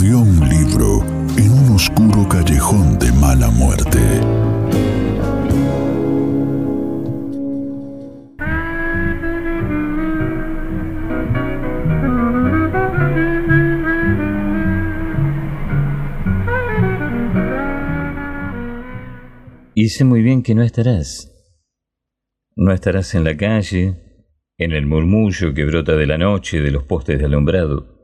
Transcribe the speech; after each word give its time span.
Me 0.00 0.10
mordió 0.10 0.20
un 0.20 0.48
libro 0.48 1.00
en 1.36 1.50
un 1.50 1.74
oscuro 1.74 2.28
callejón 2.28 2.98
de 2.98 3.10
mala 3.12 3.50
muerte. 3.50 3.98
Y 19.74 19.88
sé 19.88 20.04
muy 20.04 20.22
bien 20.22 20.42
que 20.42 20.54
no 20.54 20.62
estarás. 20.62 21.32
No 22.56 22.72
estarás 22.72 23.14
en 23.14 23.24
la 23.24 23.36
calle, 23.36 23.96
en 24.58 24.72
el 24.72 24.86
murmullo 24.86 25.54
que 25.54 25.64
brota 25.64 25.96
de 25.96 26.06
la 26.06 26.18
noche 26.18 26.60
de 26.60 26.70
los 26.70 26.84
postes 26.84 27.18
de 27.18 27.24
alumbrado, 27.24 27.97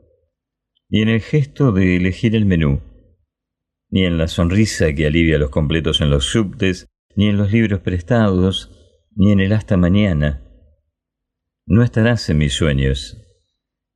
ni 0.89 1.01
en 1.01 1.09
el 1.09 1.21
gesto 1.21 1.71
de 1.71 1.97
elegir 1.97 2.35
el 2.35 2.45
menú, 2.45 2.81
ni 3.89 4.05
en 4.05 4.17
la 4.17 4.27
sonrisa 4.27 4.93
que 4.93 5.07
alivia 5.07 5.37
los 5.37 5.49
completos 5.49 6.01
en 6.01 6.09
los 6.09 6.25
subtes, 6.25 6.87
ni 7.15 7.27
en 7.27 7.37
los 7.37 7.51
libros 7.51 7.79
prestados, 7.79 8.71
ni 9.15 9.31
en 9.31 9.39
el 9.39 9.53
hasta 9.53 9.77
mañana. 9.77 10.43
No 11.65 11.83
estarás 11.83 12.29
en 12.29 12.37
mis 12.37 12.53
sueños, 12.53 13.21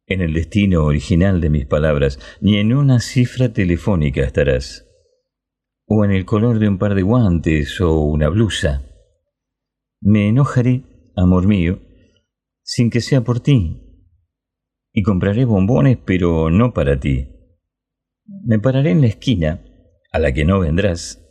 en 0.07 0.21
el 0.21 0.33
destino 0.33 0.85
original 0.85 1.39
de 1.41 1.49
mis 1.49 1.65
palabras, 1.65 2.19
ni 2.41 2.57
en 2.57 2.73
una 2.73 2.99
cifra 2.99 3.53
telefónica 3.53 4.23
estarás, 4.23 4.87
o 5.85 6.03
en 6.03 6.11
el 6.11 6.25
color 6.25 6.59
de 6.59 6.67
un 6.67 6.79
par 6.79 6.95
de 6.95 7.03
guantes 7.03 7.79
o 7.81 7.99
una 8.01 8.29
blusa. 8.29 8.83
Me 10.01 10.29
enojaré, 10.29 10.83
amor 11.15 11.45
mío, 11.45 11.79
sin 12.63 12.89
que 12.89 13.01
sea 13.01 13.21
por 13.21 13.39
ti, 13.39 13.88
y 14.91 15.03
compraré 15.03 15.45
bombones, 15.45 15.97
pero 16.03 16.49
no 16.49 16.73
para 16.73 16.99
ti. 16.99 17.27
Me 18.25 18.59
pararé 18.59 18.91
en 18.91 19.01
la 19.01 19.07
esquina, 19.07 19.63
a 20.11 20.19
la 20.19 20.33
que 20.33 20.45
no 20.45 20.59
vendrás, 20.59 21.25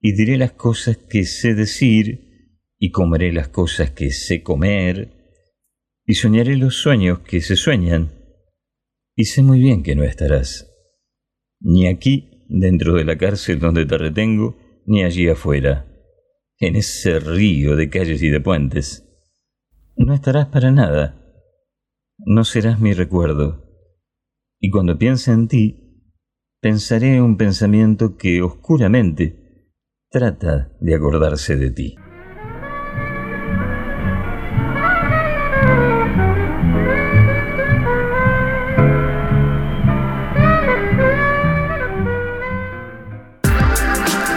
y 0.00 0.12
diré 0.12 0.36
las 0.36 0.52
cosas 0.52 0.96
que 0.96 1.24
sé 1.24 1.54
decir, 1.54 2.26
y 2.78 2.90
comeré 2.90 3.32
las 3.32 3.48
cosas 3.48 3.90
que 3.90 4.10
sé 4.10 4.42
comer, 4.42 5.12
y 6.04 6.14
soñaré 6.14 6.56
los 6.56 6.76
sueños 6.76 7.20
que 7.20 7.40
se 7.40 7.56
sueñan, 7.56 8.12
y 9.14 9.24
sé 9.24 9.42
muy 9.42 9.60
bien 9.60 9.82
que 9.82 9.96
no 9.96 10.04
estarás, 10.04 10.70
ni 11.60 11.88
aquí, 11.88 12.44
dentro 12.48 12.94
de 12.94 13.04
la 13.04 13.18
cárcel 13.18 13.58
donde 13.58 13.86
te 13.86 13.98
retengo, 13.98 14.56
ni 14.86 15.02
allí 15.02 15.28
afuera, 15.28 15.86
en 16.58 16.76
ese 16.76 17.18
río 17.18 17.76
de 17.76 17.90
calles 17.90 18.22
y 18.22 18.28
de 18.28 18.40
puentes. 18.40 19.04
No 19.96 20.14
estarás 20.14 20.46
para 20.46 20.70
nada, 20.70 21.25
no 22.26 22.44
serás 22.44 22.80
mi 22.80 22.92
recuerdo, 22.92 23.62
y 24.60 24.70
cuando 24.70 24.98
piense 24.98 25.30
en 25.30 25.46
ti, 25.46 26.12
pensaré 26.60 27.22
un 27.22 27.36
pensamiento 27.36 28.16
que 28.16 28.42
oscuramente 28.42 29.70
trata 30.10 30.76
de 30.80 30.96
acordarse 30.96 31.56
de 31.56 31.70
ti. 31.70 31.96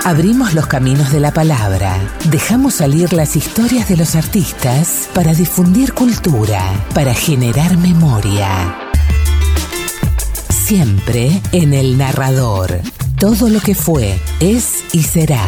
Abrimos 0.06 0.54
los 0.54 0.68
caminos 0.68 1.12
de 1.12 1.20
la 1.20 1.32
palabra, 1.32 1.98
dejamos 2.32 2.76
salir 2.76 3.14
las 3.14 3.36
historias 3.36 3.90
de 3.90 3.98
los 3.98 4.16
artistas 4.16 5.10
para 5.14 5.34
difundir 5.34 5.94
cultura, 5.94 6.62
para 6.94 7.14
generar 7.14 7.78
memoria. 7.78 8.76
Siempre 10.50 11.42
en 11.52 11.74
el 11.74 11.98
narrador. 11.98 12.80
Todo 13.18 13.50
lo 13.50 13.60
que 13.60 13.76
fue, 13.76 14.18
es 14.40 14.84
y 14.94 15.04
será. 15.04 15.44